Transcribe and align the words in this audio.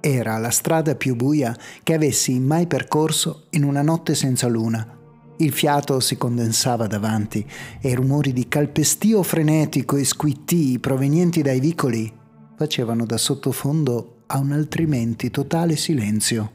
Era 0.00 0.38
la 0.38 0.50
strada 0.50 0.94
più 0.94 1.16
buia 1.16 1.56
che 1.82 1.94
avessi 1.94 2.38
mai 2.38 2.66
percorso 2.66 3.46
in 3.50 3.64
una 3.64 3.82
notte 3.82 4.14
senza 4.14 4.46
luna. 4.46 4.96
Il 5.38 5.52
fiato 5.52 6.00
si 6.00 6.16
condensava 6.16 6.86
davanti 6.86 7.46
e 7.80 7.90
i 7.90 7.94
rumori 7.94 8.32
di 8.32 8.48
calpestio 8.48 9.22
frenetico 9.22 9.96
e 9.96 10.04
squittii 10.04 10.78
provenienti 10.78 11.42
dai 11.42 11.60
vicoli 11.60 12.12
facevano 12.56 13.06
da 13.06 13.16
sottofondo 13.16 14.22
a 14.26 14.38
un 14.38 14.52
altrimenti 14.52 15.30
totale 15.30 15.76
silenzio. 15.76 16.52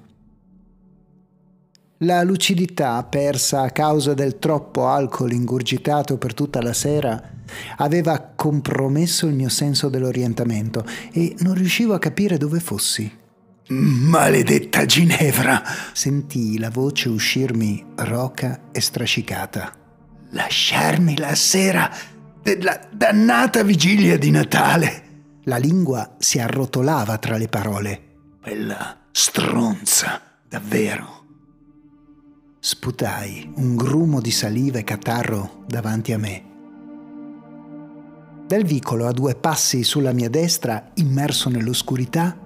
La 2.00 2.24
lucidità, 2.24 3.02
persa 3.04 3.62
a 3.62 3.72
causa 3.72 4.14
del 4.14 4.38
troppo 4.38 4.88
alcol 4.88 5.32
ingurgitato 5.32 6.18
per 6.18 6.34
tutta 6.34 6.62
la 6.62 6.74
sera, 6.74 7.32
aveva 7.78 8.20
compromesso 8.20 9.28
il 9.28 9.36
mio 9.36 9.48
senso 9.48 9.88
dell'orientamento 9.88 10.86
e 11.14 11.36
non 11.40 11.54
riuscivo 11.54 11.94
a 11.94 12.00
capire 12.00 12.38
dove 12.38 12.60
fossi. 12.60 13.22
Maledetta 13.70 14.86
Ginevra! 14.86 15.64
Sentii 15.94 16.60
la 16.60 16.70
voce 16.70 17.08
uscirmi 17.08 17.84
roca 17.96 18.64
e 18.72 18.82
strascicata. 18.82 19.72
Lasciarmi 20.32 21.18
la 21.18 21.34
sera 21.34 21.90
della 22.42 22.88
dannata 22.92 23.64
vigilia 23.64 24.18
di 24.18 24.32
Natale! 24.32 25.02
La 25.46 25.58
lingua 25.58 26.16
si 26.20 26.40
arrotolava 26.40 27.18
tra 27.18 27.38
le 27.38 27.48
parole. 27.48 28.02
Quella 28.42 28.98
stronza, 29.12 30.22
davvero. 30.48 31.22
Sputai 32.60 33.52
un 33.56 33.76
grumo 33.76 34.20
di 34.20 34.32
saliva 34.32 34.80
e 34.80 34.84
catarro 34.84 35.64
davanti 35.68 36.12
a 36.12 36.18
me. 36.18 36.52
Dal 38.46 38.64
vicolo 38.64 39.08
a 39.08 39.12
due 39.12 39.36
passi 39.36 39.84
sulla 39.84 40.12
mia 40.12 40.30
destra, 40.30 40.92
immerso 40.96 41.50
nell'oscurità, 41.50 42.38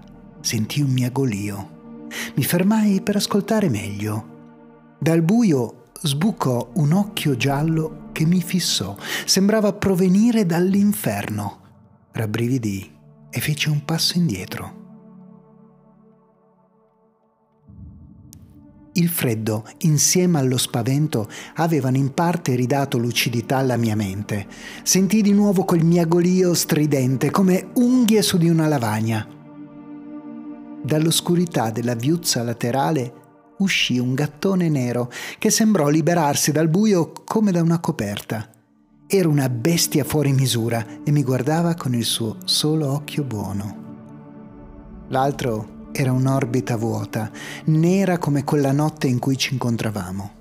sentii 0.48 0.82
un 0.82 0.92
miagolio. 0.92 2.06
Mi 2.36 2.44
fermai 2.46 3.02
per 3.02 3.18
ascoltare 3.18 3.68
meglio. 3.68 4.96
Dal 4.98 5.22
buio 5.22 5.92
sbucò 6.02 6.72
un 6.76 6.94
occhio 6.94 7.36
giallo 7.36 8.08
che 8.14 8.26
mi 8.26 8.42
fissò. 8.42 8.96
Sembrava 9.26 9.74
provenire 9.74 10.46
dall'inferno. 10.46 11.60
Rabbrividii 12.14 12.92
e 13.30 13.40
feci 13.42 13.68
un 13.68 13.84
passo 13.84 14.18
indietro. 14.18 14.76
Il 18.94 19.10
freddo, 19.10 19.66
insieme 19.80 20.40
allo 20.40 20.58
spavento, 20.58 21.28
avevano 21.56 21.98
in 21.98 22.14
parte 22.14 22.56
ridato 22.56 22.98
lucidità 22.98 23.58
alla 23.58 23.76
mia 23.76 23.98
mente. 23.98 24.48
Sentii 24.82 25.22
di 25.22 25.34
nuovo 25.34 25.66
quel 25.66 25.84
miagolio 25.84 26.54
stridente, 26.54 27.32
come 27.32 27.72
unghie 27.74 28.22
su 28.22 28.38
di 28.38 28.48
una 28.48 28.68
lavagna. 28.68 29.36
Dall'oscurità 30.88 31.70
della 31.70 31.96
viuzza 31.96 32.44
laterale 32.44 33.14
uscì 33.58 34.00
un 34.00 34.14
gattone 34.14 34.70
nero 34.70 35.12
che 35.38 35.50
sembrò 35.50 35.90
liberarsi 35.90 36.54
dal 36.54 36.70
buio 36.70 37.12
come 37.26 37.52
da 37.52 37.62
una 37.62 37.80
coperta. 37.80 38.50
Era 39.06 39.28
una 39.28 39.50
bestia 39.50 40.06
fuori 40.06 40.32
misura 40.32 41.02
e 41.04 41.12
mi 41.12 41.24
guardava 41.24 41.76
con 41.76 41.94
il 41.94 42.06
suo 42.06 42.38
solo 42.46 42.90
occhio 42.90 43.26
buono. 43.26 43.76
L'altro 45.10 45.90
era 45.92 46.14
un'orbita 46.14 46.78
vuota, 46.78 47.32
nera 47.66 48.18
come 48.18 48.46
quella 48.46 48.72
notte 48.72 49.08
in 49.08 49.20
cui 49.20 49.36
ci 49.36 49.52
incontravamo. 49.52 50.32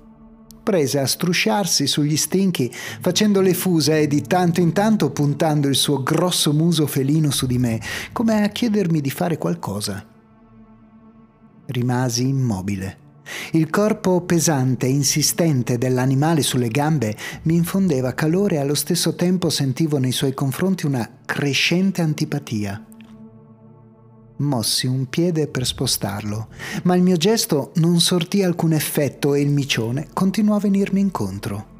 Prese 0.63 0.99
a 0.99 1.07
strusciarsi 1.07 1.87
sugli 1.87 2.15
stinchi, 2.15 2.71
facendo 3.01 3.41
le 3.41 3.53
fuse 3.53 3.99
e 3.99 4.07
di 4.07 4.21
tanto 4.21 4.61
in 4.61 4.71
tanto 4.71 5.11
puntando 5.11 5.67
il 5.67 5.75
suo 5.75 6.01
grosso 6.03 6.53
muso 6.53 6.87
felino 6.87 7.31
su 7.31 7.45
di 7.47 7.57
me, 7.57 7.81
come 8.13 8.45
a 8.45 8.47
chiedermi 8.47 9.01
di 9.01 9.11
fare 9.11 9.37
qualcosa. 9.37 10.15
Rimasi 11.67 12.27
immobile. 12.27 13.05
Il 13.51 13.69
corpo 13.69 14.21
pesante 14.21 14.85
e 14.85 14.89
insistente 14.89 15.77
dell'animale 15.77 16.41
sulle 16.41 16.69
gambe 16.69 17.15
mi 17.43 17.55
infondeva 17.55 18.13
calore 18.13 18.55
e 18.55 18.59
allo 18.59 18.75
stesso 18.75 19.15
tempo 19.15 19.49
sentivo 19.49 19.97
nei 19.97 20.13
suoi 20.13 20.33
confronti 20.33 20.85
una 20.85 21.09
crescente 21.25 22.01
antipatia. 22.01 22.85
Mossi 24.37 24.87
un 24.87 25.07
piede 25.09 25.47
per 25.47 25.65
spostarlo, 25.65 26.47
ma 26.83 26.95
il 26.95 27.01
mio 27.01 27.17
gesto 27.17 27.71
non 27.75 27.99
sortì 27.99 28.43
alcun 28.43 28.71
effetto 28.71 29.33
e 29.33 29.41
il 29.41 29.49
micione 29.49 30.07
continuò 30.13 30.55
a 30.55 30.59
venirmi 30.59 31.01
incontro. 31.01 31.75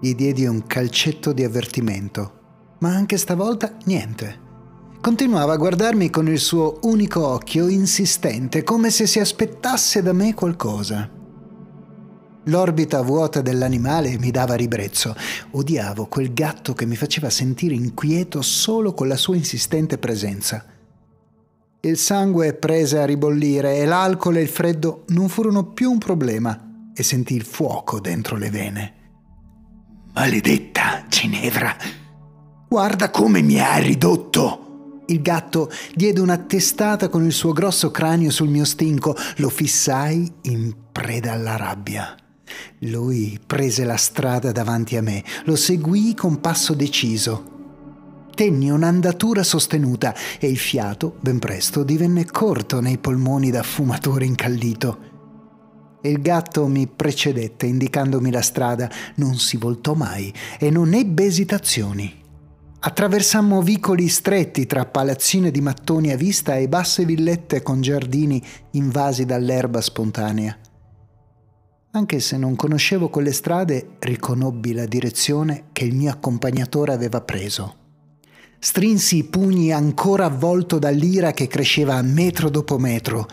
Gli 0.00 0.14
diedi 0.14 0.46
un 0.46 0.66
calcetto 0.66 1.32
di 1.32 1.44
avvertimento, 1.44 2.32
ma 2.78 2.94
anche 2.94 3.18
stavolta 3.18 3.76
niente. 3.84 4.46
Continuava 5.00 5.52
a 5.52 5.56
guardarmi 5.56 6.10
con 6.10 6.28
il 6.28 6.40
suo 6.40 6.80
unico 6.82 7.24
occhio 7.24 7.68
insistente, 7.68 8.64
come 8.64 8.90
se 8.90 9.06
si 9.06 9.20
aspettasse 9.20 10.02
da 10.02 10.12
me 10.12 10.34
qualcosa. 10.34 11.08
L'orbita 12.44 13.00
vuota 13.02 13.40
dell'animale 13.40 14.18
mi 14.18 14.30
dava 14.30 14.54
ribrezzo. 14.54 15.14
Odiavo 15.52 16.06
quel 16.06 16.32
gatto 16.32 16.72
che 16.72 16.84
mi 16.84 16.96
faceva 16.96 17.30
sentire 17.30 17.74
inquieto 17.74 18.42
solo 18.42 18.92
con 18.92 19.06
la 19.06 19.16
sua 19.16 19.36
insistente 19.36 19.98
presenza. 19.98 20.64
Il 21.80 21.96
sangue 21.96 22.54
prese 22.54 22.98
a 22.98 23.04
ribollire 23.04 23.76
e 23.76 23.84
l'alcol 23.84 24.38
e 24.38 24.42
il 24.42 24.48
freddo 24.48 25.04
non 25.08 25.28
furono 25.28 25.72
più 25.72 25.92
un 25.92 25.98
problema 25.98 26.90
e 26.92 27.02
sentii 27.04 27.36
il 27.36 27.44
fuoco 27.44 28.00
dentro 28.00 28.36
le 28.36 28.50
vene. 28.50 28.94
Maledetta 30.12 31.04
Ginevra! 31.08 31.76
Guarda 32.68 33.10
come 33.10 33.42
mi 33.42 33.60
ha 33.60 33.76
ridotto! 33.76 34.67
Il 35.08 35.22
gatto 35.22 35.70
diede 35.94 36.20
una 36.20 36.38
testata 36.38 37.08
con 37.08 37.24
il 37.24 37.32
suo 37.32 37.52
grosso 37.52 37.90
cranio 37.90 38.30
sul 38.30 38.48
mio 38.48 38.64
stinco. 38.64 39.16
Lo 39.36 39.48
fissai 39.48 40.30
in 40.42 40.74
preda 40.92 41.32
alla 41.32 41.56
rabbia. 41.56 42.14
Lui 42.80 43.38
prese 43.44 43.84
la 43.84 43.96
strada 43.96 44.52
davanti 44.52 44.96
a 44.96 45.02
me, 45.02 45.22
lo 45.44 45.56
seguii 45.56 46.14
con 46.14 46.40
passo 46.40 46.74
deciso 46.74 47.56
tenni 48.38 48.70
un'andatura 48.70 49.42
sostenuta 49.42 50.14
e 50.38 50.48
il 50.48 50.58
fiato, 50.58 51.16
ben 51.18 51.40
presto, 51.40 51.82
divenne 51.82 52.24
corto 52.24 52.80
nei 52.80 52.96
polmoni 52.96 53.50
da 53.50 53.64
fumatore 53.64 54.26
incallito. 54.26 54.98
Il 56.02 56.22
gatto 56.22 56.68
mi 56.68 56.86
precedette 56.86 57.66
indicandomi 57.66 58.30
la 58.30 58.40
strada, 58.40 58.88
non 59.16 59.34
si 59.34 59.56
voltò 59.56 59.94
mai 59.94 60.32
e 60.56 60.70
non 60.70 60.94
ebbe 60.94 61.24
esitazioni. 61.24 62.26
Attraversammo 62.80 63.60
vicoli 63.60 64.06
stretti 64.06 64.64
tra 64.64 64.86
palazzine 64.86 65.50
di 65.50 65.60
mattoni 65.60 66.12
a 66.12 66.16
vista 66.16 66.54
e 66.54 66.68
basse 66.68 67.04
villette 67.04 67.60
con 67.60 67.80
giardini 67.80 68.40
invasi 68.72 69.24
dall'erba 69.24 69.80
spontanea. 69.80 70.56
Anche 71.90 72.20
se 72.20 72.36
non 72.36 72.54
conoscevo 72.54 73.08
quelle 73.08 73.32
strade, 73.32 73.96
riconobbi 73.98 74.74
la 74.74 74.86
direzione 74.86 75.70
che 75.72 75.82
il 75.86 75.96
mio 75.96 76.12
accompagnatore 76.12 76.92
aveva 76.92 77.20
preso. 77.20 77.74
Strinsi 78.60 79.16
i 79.16 79.24
pugni 79.24 79.72
ancora 79.72 80.26
avvolto 80.26 80.78
dall'ira 80.78 81.32
che 81.32 81.48
cresceva 81.48 82.00
metro 82.02 82.48
dopo 82.48 82.78
metro. 82.78 83.26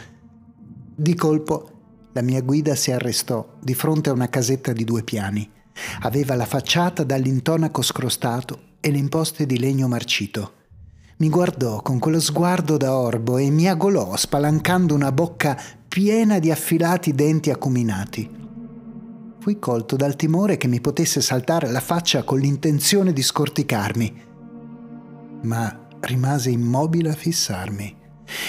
Di 0.95 1.13
colpo 1.13 1.69
la 2.13 2.23
mia 2.23 2.41
guida 2.41 2.73
si 2.73 2.91
arrestò 2.91 3.57
di 3.61 3.75
fronte 3.75 4.09
a 4.09 4.13
una 4.13 4.29
casetta 4.29 4.73
di 4.73 4.83
due 4.83 5.03
piani. 5.03 5.47
Aveva 6.01 6.33
la 6.33 6.45
facciata 6.45 7.03
dall'intonaco 7.03 7.83
scrostato 7.83 8.73
e 8.85 8.91
le 8.91 8.99
imposte 8.99 9.47
di 9.47 9.57
legno 9.57 9.87
marcito. 9.87 10.51
Mi 11.17 11.29
guardò 11.29 11.81
con 11.81 11.97
quello 11.97 12.19
sguardo 12.19 12.77
da 12.77 12.95
orbo 12.95 13.39
e 13.39 13.49
mi 13.49 13.67
agolò 13.67 14.15
spalancando 14.15 14.93
una 14.93 15.11
bocca 15.11 15.59
piena 15.87 16.37
di 16.37 16.51
affilati 16.51 17.13
denti 17.13 17.49
acuminati. 17.49 18.29
Fui 19.39 19.57
colto 19.57 19.95
dal 19.95 20.15
timore 20.15 20.57
che 20.57 20.67
mi 20.67 20.81
potesse 20.81 21.19
saltare 21.21 21.71
la 21.71 21.79
faccia 21.79 22.21
con 22.21 22.37
l'intenzione 22.37 23.11
di 23.11 23.23
scorticarmi 23.23 24.23
ma 25.45 25.87
rimase 26.01 26.51
immobile 26.51 27.09
a 27.09 27.15
fissarmi. 27.15 28.03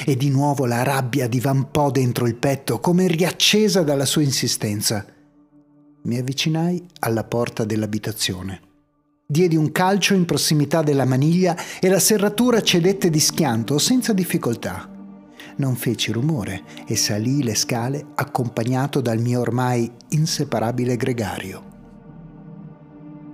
E 0.04 0.16
di 0.16 0.28
nuovo 0.28 0.66
la 0.66 0.82
rabbia 0.82 1.28
divampò 1.28 1.90
dentro 1.90 2.26
il 2.26 2.36
petto, 2.36 2.80
come 2.80 3.06
riaccesa 3.06 3.82
dalla 3.82 4.06
sua 4.06 4.22
insistenza. 4.22 5.04
Mi 6.02 6.18
avvicinai 6.18 6.86
alla 7.00 7.24
porta 7.24 7.64
dell'abitazione. 7.64 8.65
Diedi 9.28 9.56
un 9.56 9.72
calcio 9.72 10.14
in 10.14 10.24
prossimità 10.24 10.82
della 10.82 11.04
maniglia 11.04 11.56
e 11.80 11.88
la 11.88 11.98
serratura 11.98 12.60
cedette 12.62 13.10
di 13.10 13.18
schianto 13.18 13.76
senza 13.76 14.12
difficoltà. 14.12 14.88
Non 15.56 15.74
feci 15.74 16.12
rumore 16.12 16.62
e 16.86 16.94
salii 16.94 17.42
le 17.42 17.56
scale 17.56 18.06
accompagnato 18.14 19.00
dal 19.00 19.18
mio 19.18 19.40
ormai 19.40 19.90
inseparabile 20.10 20.94
gregario. 20.94 21.64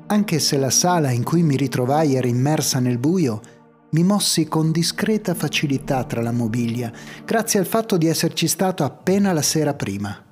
Anche 0.06 0.38
se 0.38 0.56
la 0.56 0.70
sala 0.70 1.10
in 1.10 1.24
cui 1.24 1.42
mi 1.42 1.56
ritrovai 1.56 2.14
era 2.14 2.26
immersa 2.26 2.78
nel 2.78 2.96
buio, 2.96 3.42
mi 3.90 4.02
mossi 4.02 4.48
con 4.48 4.72
discreta 4.72 5.34
facilità 5.34 6.04
tra 6.04 6.22
la 6.22 6.32
mobilia, 6.32 6.90
grazie 7.26 7.58
al 7.58 7.66
fatto 7.66 7.98
di 7.98 8.06
esserci 8.06 8.48
stato 8.48 8.82
appena 8.82 9.34
la 9.34 9.42
sera 9.42 9.74
prima. 9.74 10.24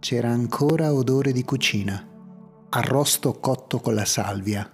C'era 0.00 0.30
ancora 0.30 0.92
odore 0.92 1.30
di 1.30 1.44
cucina, 1.44 2.04
arrosto 2.76 3.38
cotto 3.40 3.80
con 3.80 3.94
la 3.94 4.04
salvia. 4.04 4.70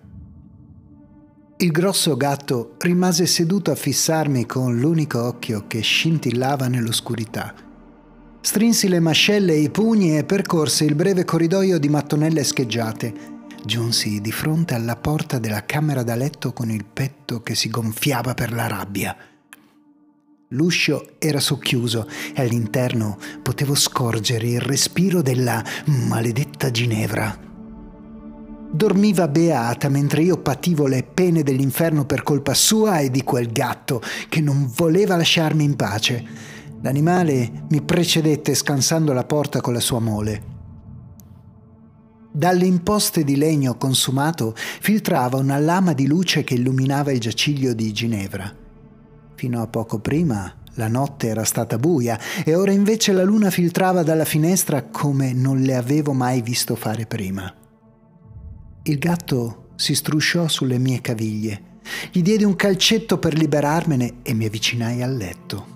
Il 1.56 1.70
grosso 1.70 2.16
gatto 2.16 2.74
rimase 2.78 3.24
seduto 3.26 3.70
a 3.70 3.76
fissarmi 3.76 4.46
con 4.46 4.78
l'unico 4.78 5.22
occhio 5.22 5.66
che 5.68 5.80
scintillava 5.80 6.66
nell'oscurità. 6.66 7.54
Strinsi 8.40 8.88
le 8.88 8.98
mascelle 8.98 9.52
e 9.52 9.60
i 9.60 9.70
pugni 9.70 10.18
e 10.18 10.24
percorse 10.24 10.84
il 10.84 10.96
breve 10.96 11.24
corridoio 11.24 11.78
di 11.78 11.88
mattonelle 11.88 12.42
scheggiate. 12.42 13.30
Giunsi 13.64 14.20
di 14.20 14.32
fronte 14.32 14.74
alla 14.74 14.96
porta 14.96 15.38
della 15.38 15.64
camera 15.64 16.02
da 16.02 16.16
letto 16.16 16.52
con 16.52 16.68
il 16.68 16.84
petto 16.84 17.42
che 17.42 17.54
si 17.54 17.70
gonfiava 17.70 18.34
per 18.34 18.52
la 18.52 18.66
rabbia. 18.66 19.16
L'uscio 20.48 21.12
era 21.20 21.38
socchiuso 21.38 22.08
e 22.34 22.42
all'interno 22.42 23.16
potevo 23.40 23.76
scorgere 23.76 24.48
il 24.48 24.60
respiro 24.60 25.22
della 25.22 25.64
maledetta 25.86 26.72
Ginevra. 26.72 27.50
Dormiva 28.74 29.28
beata 29.28 29.90
mentre 29.90 30.22
io 30.22 30.38
pativo 30.38 30.86
le 30.86 31.02
pene 31.02 31.42
dell'inferno 31.42 32.06
per 32.06 32.22
colpa 32.22 32.54
sua 32.54 33.00
e 33.00 33.10
di 33.10 33.22
quel 33.22 33.52
gatto 33.52 34.00
che 34.30 34.40
non 34.40 34.72
voleva 34.74 35.14
lasciarmi 35.14 35.62
in 35.62 35.76
pace. 35.76 36.24
L'animale 36.80 37.64
mi 37.68 37.82
precedette 37.82 38.54
scansando 38.54 39.12
la 39.12 39.24
porta 39.24 39.60
con 39.60 39.74
la 39.74 39.80
sua 39.80 40.00
mole. 40.00 40.42
Dalle 42.32 42.64
imposte 42.64 43.24
di 43.24 43.36
legno 43.36 43.76
consumato 43.76 44.54
filtrava 44.56 45.36
una 45.36 45.58
lama 45.58 45.92
di 45.92 46.06
luce 46.06 46.42
che 46.42 46.54
illuminava 46.54 47.12
il 47.12 47.20
giaciglio 47.20 47.74
di 47.74 47.92
Ginevra. 47.92 48.50
Fino 49.34 49.60
a 49.60 49.66
poco 49.66 49.98
prima 49.98 50.50
la 50.76 50.88
notte 50.88 51.28
era 51.28 51.44
stata 51.44 51.76
buia 51.76 52.18
e 52.42 52.54
ora 52.54 52.72
invece 52.72 53.12
la 53.12 53.22
luna 53.22 53.50
filtrava 53.50 54.02
dalla 54.02 54.24
finestra 54.24 54.84
come 54.84 55.34
non 55.34 55.60
le 55.60 55.76
avevo 55.76 56.14
mai 56.14 56.40
visto 56.40 56.74
fare 56.74 57.04
prima. 57.04 57.54
Il 58.84 58.98
gatto 58.98 59.68
si 59.76 59.94
strusciò 59.94 60.48
sulle 60.48 60.76
mie 60.76 61.00
caviglie. 61.00 61.78
Gli 62.10 62.20
diedi 62.20 62.42
un 62.42 62.56
calcetto 62.56 63.16
per 63.16 63.32
liberarmene 63.32 64.22
e 64.22 64.34
mi 64.34 64.44
avvicinai 64.44 65.02
al 65.02 65.16
letto. 65.16 65.66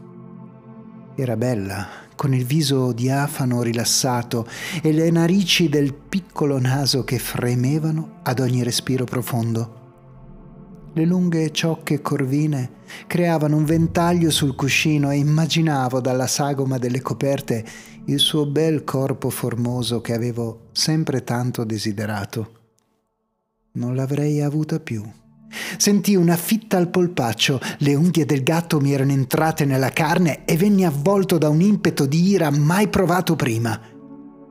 Era 1.14 1.36
bella, 1.36 1.86
con 2.16 2.34
il 2.34 2.44
viso 2.44 2.90
diafano 2.90 3.62
rilassato 3.62 4.44
e 4.82 4.90
le 4.90 5.08
narici 5.12 5.68
del 5.68 5.94
piccolo 5.94 6.58
naso 6.58 7.04
che 7.04 7.20
fremevano 7.20 8.18
ad 8.24 8.40
ogni 8.40 8.64
respiro 8.64 9.04
profondo. 9.04 9.84
Le 10.92 11.04
lunghe 11.04 11.52
ciocche 11.52 12.02
corvine 12.02 12.70
creavano 13.06 13.56
un 13.56 13.64
ventaglio 13.66 14.32
sul 14.32 14.56
cuscino 14.56 15.12
e 15.12 15.16
immaginavo 15.18 16.00
dalla 16.00 16.26
sagoma 16.26 16.76
delle 16.76 17.02
coperte 17.02 17.64
il 18.06 18.18
suo 18.18 18.46
bel 18.46 18.82
corpo 18.82 19.30
formoso 19.30 20.00
che 20.00 20.12
avevo 20.12 20.70
sempre 20.72 21.22
tanto 21.22 21.62
desiderato 21.62 22.64
non 23.76 23.94
l'avrei 23.94 24.40
avuta 24.40 24.80
più. 24.80 25.02
Sentii 25.78 26.16
una 26.16 26.36
fitta 26.36 26.76
al 26.76 26.88
polpaccio, 26.88 27.60
le 27.78 27.94
unghie 27.94 28.26
del 28.26 28.42
gatto 28.42 28.80
mi 28.80 28.92
erano 28.92 29.12
entrate 29.12 29.64
nella 29.64 29.90
carne 29.90 30.44
e 30.44 30.56
venni 30.56 30.84
avvolto 30.84 31.38
da 31.38 31.48
un 31.48 31.60
impeto 31.60 32.04
di 32.06 32.28
ira 32.28 32.50
mai 32.50 32.88
provato 32.88 33.36
prima. 33.36 33.78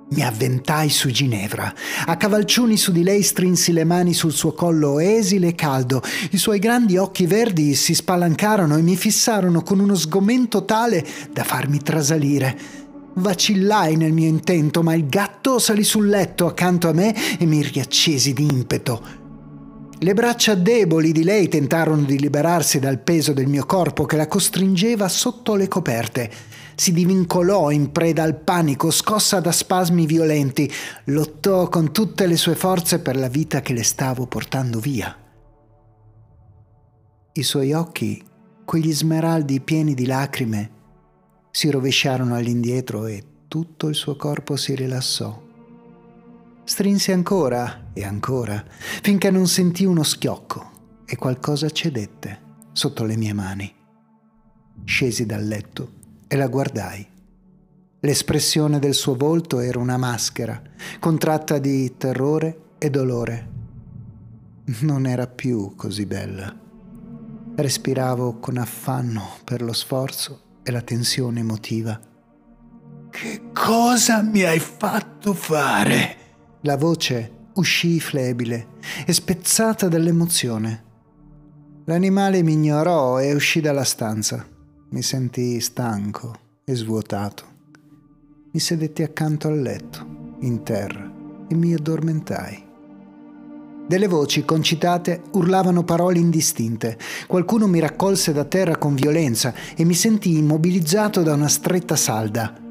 Mi 0.08 0.24
avventai 0.24 0.90
su 0.90 1.10
Ginevra. 1.10 1.74
A 2.06 2.16
cavalcioni 2.16 2.78
su 2.78 2.92
di 2.92 3.02
lei 3.02 3.24
strinsi 3.24 3.74
le 3.74 3.84
mani 3.84 4.14
sul 4.14 4.32
suo 4.32 4.54
collo 4.54 5.00
esile 5.00 5.48
e 5.48 5.56
caldo. 5.56 6.02
I 6.32 6.38
suoi 6.38 6.60
grandi 6.60 6.98
occhi 6.98 7.26
verdi 7.26 7.74
si 7.74 7.96
spalancarono 7.96 8.78
e 8.78 8.84
mi 8.84 8.96
fissarono 8.96 9.64
con 9.64 9.80
uno 9.80 9.96
sgomento 9.96 10.64
tale 10.64 11.06
da 11.34 11.44
farmi 11.44 11.82
trasalire. 11.82 12.85
Vacillai 13.18 13.96
nel 13.96 14.12
mio 14.12 14.28
intento, 14.28 14.84
ma 14.84 14.94
il 14.94 15.08
gatto 15.08 15.58
salì 15.58 15.84
sul 15.84 16.08
letto 16.08 16.48
accanto 16.48 16.90
a 16.90 16.94
me 16.94 17.16
e 17.38 17.46
mi 17.46 17.62
riaccesi 17.62 18.34
di 18.34 18.44
impeto. 18.44 19.24
Le 19.98 20.14
braccia 20.14 20.56
deboli 20.56 21.14
di 21.14 21.24
lei 21.24 21.48
tentarono 21.48 22.04
di 22.04 22.20
liberarsi 22.20 22.80
dal 22.80 23.00
peso 23.00 23.32
del 23.32 23.48
mio 23.48 23.66
corpo 23.66 24.06
che 24.06 24.18
la 24.18 24.28
costringeva 24.28 25.08
sotto 25.08 25.56
le 25.56 25.70
coperte. 25.70 26.30
Si 26.76 26.92
divincolò 26.92 27.72
in 27.72 27.94
preda 27.94 28.24
al 28.24 28.36
panico, 28.36 28.92
scossa 28.92 29.40
da 29.40 29.54
spasmi 29.54 30.06
violenti, 30.06 30.70
lottò 31.06 31.70
con 31.70 31.94
tutte 31.94 32.28
le 32.28 32.36
sue 32.36 32.56
forze 32.56 33.00
per 33.00 33.16
la 33.16 33.30
vita 33.30 33.62
che 33.62 33.72
le 33.72 33.84
stavo 33.84 34.28
portando 34.28 34.80
via. 34.80 35.18
I 37.32 37.44
suoi 37.44 37.72
occhi, 37.72 38.22
quegli 38.66 38.94
smeraldi 38.94 39.62
pieni 39.62 39.94
di 39.94 40.06
lacrime, 40.06 40.75
si 41.56 41.70
rovesciarono 41.70 42.36
all'indietro 42.36 43.06
e 43.06 43.24
tutto 43.48 43.88
il 43.88 43.96
suo 43.96 44.18
corpo 44.18 44.58
si 44.58 44.76
rilassò. 44.76 45.42
Strinse 46.66 47.14
ancora 47.14 47.92
e 47.94 48.04
ancora, 48.04 48.62
finché 49.02 49.32
non 49.32 49.48
sentì 49.48 49.86
uno 49.86 50.04
schiocco 50.04 50.72
e 51.06 51.16
qualcosa 51.16 51.70
cedette 51.70 52.42
sotto 52.74 53.06
le 53.06 53.16
mie 53.16 53.32
mani. 53.32 53.74
Scesi 54.84 55.26
dal 55.26 55.46
letto 55.48 55.94
e 56.28 56.36
la 56.36 56.48
guardai. 56.48 57.08
L'espressione 58.02 58.78
del 58.78 58.94
suo 58.94 59.16
volto 59.16 59.62
era 59.62 59.80
una 59.80 59.96
maschera, 59.96 60.62
contratta 61.00 61.58
di 61.58 61.96
terrore 61.96 62.74
e 62.78 62.90
dolore. 62.90 63.50
Non 64.82 65.06
era 65.06 65.26
più 65.26 65.74
così 65.78 66.06
bella. 66.06 66.54
Respiravo 67.56 68.40
con 68.40 68.58
affanno 68.58 69.38
per 69.46 69.62
lo 69.62 69.72
sforzo 69.72 70.45
e 70.68 70.72
la 70.72 70.82
tensione 70.82 71.42
emotiva. 71.42 72.00
Che 73.12 73.42
cosa 73.54 74.24
mi 74.24 74.42
hai 74.42 74.60
fatto 74.60 75.34
fare? 75.34 76.18
La 76.62 76.76
voce 76.76 77.50
uscì 77.54 78.00
flebile 78.00 78.70
e 79.06 79.14
spezzata 79.14 79.88
dall'emozione. 79.88 80.84
L'animale 81.86 82.42
mi 82.42 82.54
ignorò 82.54 83.20
e 83.20 83.34
uscì 83.36 83.62
dalla 83.62 83.84
stanza. 83.84 84.44
Mi 84.90 85.04
sentii 85.04 85.62
stanco 85.62 86.34
e 86.66 86.74
svuotato. 86.74 87.44
Mi 88.52 88.60
sedetti 88.60 89.04
accanto 89.04 89.48
al 89.48 89.62
letto, 89.62 90.38
in 90.40 90.64
terra, 90.64 91.14
e 91.48 91.54
mi 91.54 91.76
addormentai. 91.76 92.66
Delle 93.88 94.08
voci 94.08 94.44
concitate 94.46 95.22
urlavano 95.34 95.84
parole 95.84 96.18
indistinte. 96.18 96.98
Qualcuno 97.28 97.68
mi 97.68 97.80
raccolse 97.80 98.34
da 98.34 98.44
terra 98.44 98.78
con 98.78 98.96
violenza 98.96 99.54
e 99.76 99.84
mi 99.86 99.94
sentii 99.94 100.40
immobilizzato 100.40 101.22
da 101.22 101.36
una 101.36 101.48
stretta 101.48 101.96
salda. 101.96 102.64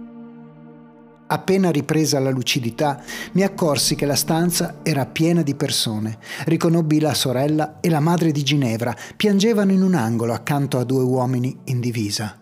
Appena 1.27 1.71
ripresa 1.71 2.19
la 2.19 2.31
lucidità, 2.31 3.01
mi 3.33 3.43
accorsi 3.43 3.95
che 3.95 4.07
la 4.07 4.17
stanza 4.17 4.81
era 4.83 5.07
piena 5.07 5.43
di 5.43 5.55
persone. 5.55 6.19
Riconobbi 6.47 6.99
la 6.99 7.15
sorella 7.15 7.79
e 7.81 7.89
la 7.91 8.01
madre 8.01 8.33
di 8.33 8.43
Ginevra, 8.43 8.95
piangevano 9.17 9.71
in 9.71 9.83
un 9.83 9.95
angolo 9.95 10.33
accanto 10.33 10.79
a 10.79 10.85
due 10.85 11.03
uomini 11.03 11.57
in 11.67 11.79
divisa. 11.79 12.41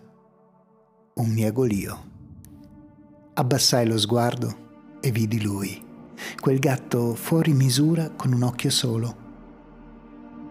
Un 1.13 1.29
miagolio. 1.29 2.11
Abbassai 3.35 3.85
lo 3.85 3.99
sguardo 3.99 4.97
e 4.99 5.11
vidi 5.11 5.41
lui 5.41 5.82
quel 6.39 6.59
gatto 6.59 7.15
fuori 7.15 7.53
misura 7.53 8.11
con 8.15 8.33
un 8.33 8.43
occhio 8.43 8.69
solo. 8.69 9.21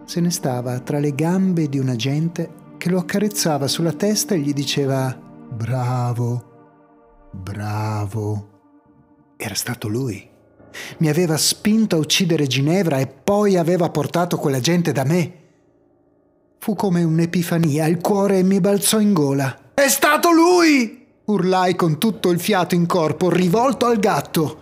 Se 0.04 0.20
ne 0.20 0.30
stava 0.30 0.80
tra 0.80 0.98
le 0.98 1.14
gambe 1.14 1.68
di 1.68 1.78
un 1.78 1.88
agente 1.88 2.60
che 2.76 2.90
lo 2.90 2.98
accarezzava 2.98 3.68
sulla 3.68 3.92
testa 3.92 4.34
e 4.34 4.40
gli 4.40 4.52
diceva 4.52 5.16
Bravo, 5.50 7.30
bravo. 7.30 8.48
Era 9.36 9.54
stato 9.54 9.88
lui. 9.88 10.28
Mi 10.98 11.08
aveva 11.08 11.36
spinto 11.36 11.96
a 11.96 11.98
uccidere 11.98 12.46
Ginevra 12.46 12.98
e 12.98 13.06
poi 13.06 13.56
aveva 13.56 13.90
portato 13.90 14.38
quella 14.38 14.60
gente 14.60 14.92
da 14.92 15.04
me. 15.04 15.40
Fu 16.58 16.74
come 16.74 17.02
un'epifania, 17.02 17.86
il 17.86 18.00
cuore 18.00 18.42
mi 18.42 18.60
balzò 18.60 19.00
in 19.00 19.12
gola. 19.12 19.72
È 19.74 19.88
stato 19.88 20.30
lui! 20.30 21.00
urlai 21.24 21.76
con 21.76 21.98
tutto 21.98 22.30
il 22.30 22.40
fiato 22.40 22.74
in 22.74 22.86
corpo, 22.86 23.30
rivolto 23.30 23.86
al 23.86 23.98
gatto. 23.98 24.58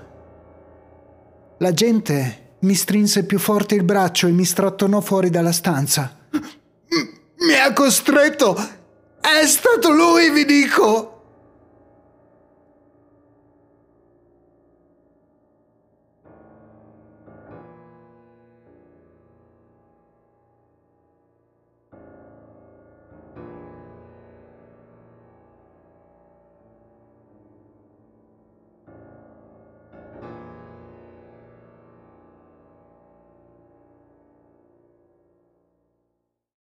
La 1.63 1.75
gente 1.75 2.57
mi 2.61 2.75
strinse 2.75 3.27
più 3.27 3.39
forte 3.39 3.75
il 3.75 3.85
braccio 3.85 4.27
e 4.27 4.31
mi 4.31 4.47
strattonò 4.47 5.03
fuori 5.03 5.29
dalla 5.29 5.53
stanza. 5.53 6.17
Mi 6.31 7.55
ha 7.55 7.71
costretto! 7.75 8.57
È 9.21 9.47
stato 9.47 9.91
lui, 9.91 10.31
vi 10.31 10.47
dico! 10.47 11.20